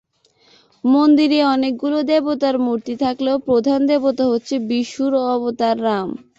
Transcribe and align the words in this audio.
মন্দিরে 0.83 1.39
অনেকগুলো 1.53 1.97
দেবতার 2.11 2.55
মূর্তি 2.65 2.93
থাকলেও 3.03 3.35
প্রধান 3.47 3.79
দেবতা 3.91 4.23
হচ্ছে 4.31 4.55
বিষ্ণুর 4.69 5.13
অবতার 5.33 5.75
রাম। 5.83 6.09